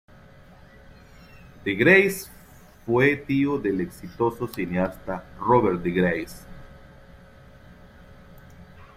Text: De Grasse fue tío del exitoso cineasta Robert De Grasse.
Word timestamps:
De 1.63 1.75
Grasse 1.75 2.31
fue 2.87 3.17
tío 3.17 3.59
del 3.59 3.81
exitoso 3.81 4.47
cineasta 4.47 5.23
Robert 5.37 5.83
De 5.83 5.91
Grasse. 5.91 6.43